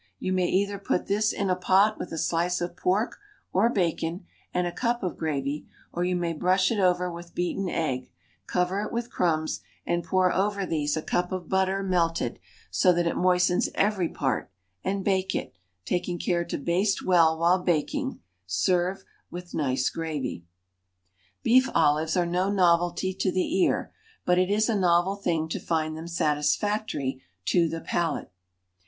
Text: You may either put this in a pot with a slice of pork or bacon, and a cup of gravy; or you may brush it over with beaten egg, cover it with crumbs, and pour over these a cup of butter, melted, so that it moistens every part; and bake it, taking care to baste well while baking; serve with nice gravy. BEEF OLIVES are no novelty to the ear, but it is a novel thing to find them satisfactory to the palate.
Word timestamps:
You 0.17 0.33
may 0.33 0.47
either 0.47 0.79
put 0.79 1.05
this 1.05 1.31
in 1.31 1.51
a 1.51 1.55
pot 1.55 1.99
with 1.99 2.11
a 2.11 2.17
slice 2.17 2.59
of 2.59 2.75
pork 2.75 3.19
or 3.53 3.69
bacon, 3.69 4.25
and 4.51 4.65
a 4.65 4.71
cup 4.71 5.03
of 5.03 5.15
gravy; 5.15 5.67
or 5.93 6.03
you 6.03 6.15
may 6.15 6.33
brush 6.33 6.71
it 6.71 6.79
over 6.79 7.11
with 7.11 7.35
beaten 7.35 7.69
egg, 7.69 8.09
cover 8.47 8.81
it 8.81 8.91
with 8.91 9.11
crumbs, 9.11 9.61
and 9.85 10.03
pour 10.03 10.33
over 10.33 10.65
these 10.65 10.97
a 10.97 11.03
cup 11.03 11.31
of 11.31 11.49
butter, 11.49 11.83
melted, 11.83 12.39
so 12.71 12.91
that 12.91 13.05
it 13.05 13.15
moistens 13.15 13.69
every 13.75 14.09
part; 14.09 14.51
and 14.83 15.05
bake 15.05 15.35
it, 15.35 15.53
taking 15.85 16.17
care 16.17 16.45
to 16.45 16.57
baste 16.57 17.05
well 17.05 17.37
while 17.37 17.61
baking; 17.61 18.21
serve 18.47 19.03
with 19.29 19.53
nice 19.53 19.91
gravy. 19.91 20.47
BEEF 21.43 21.69
OLIVES 21.75 22.17
are 22.17 22.25
no 22.25 22.49
novelty 22.49 23.13
to 23.13 23.31
the 23.31 23.55
ear, 23.61 23.93
but 24.25 24.39
it 24.39 24.49
is 24.49 24.67
a 24.67 24.73
novel 24.73 25.15
thing 25.15 25.47
to 25.47 25.59
find 25.59 25.95
them 25.95 26.07
satisfactory 26.07 27.21
to 27.45 27.69
the 27.69 27.81
palate. 27.81 28.31